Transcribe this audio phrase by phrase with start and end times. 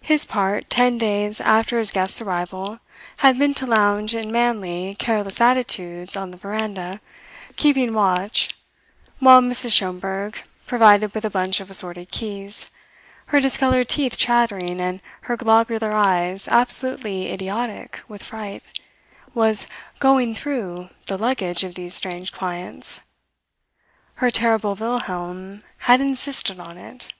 [0.00, 2.80] His part, ten days after his guests' arrival,
[3.18, 7.02] had been to lounge in manly, careless attitudes on the veranda
[7.56, 8.56] keeping watch
[9.18, 9.72] while Mrs.
[9.76, 12.70] Schomberg, provided with a bunch of assorted keys,
[13.26, 18.62] her discoloured teeth chattering and her globular eyes absolutely idiotic with fright,
[19.34, 19.66] was
[19.98, 23.02] "going through" the luggage of these strange clients.
[24.14, 27.12] Her terrible Wilhelm had insisted on it.